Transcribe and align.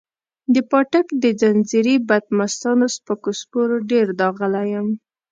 د 0.53 0.55
پاټک 0.69 1.07
د 1.23 1.25
ځنځیري 1.41 1.95
بدمستانو 2.09 2.85
سپکو 2.95 3.31
سپورو 3.41 3.75
ډېر 3.91 4.07
داغلی 4.19 4.65
یم. 4.73 4.87